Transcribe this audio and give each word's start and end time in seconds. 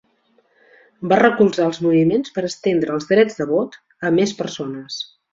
Va 1.11 1.17
recolzar 1.19 1.67
els 1.71 1.79
moviments 1.87 2.33
per 2.37 2.43
estendre 2.47 2.93
els 2.99 3.05
drets 3.11 3.37
de 3.41 3.47
vot 3.53 3.77
a 4.09 4.11
més 4.17 4.33
persones. 4.41 4.97